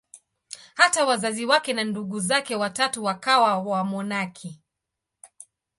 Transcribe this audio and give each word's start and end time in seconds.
Hata 0.75 1.05
wazazi 1.05 1.45
wake 1.45 1.73
na 1.73 1.83
ndugu 1.83 2.19
zake 2.19 2.55
watatu 2.55 3.03
wakawa 3.03 3.57
wamonaki. 3.59 4.61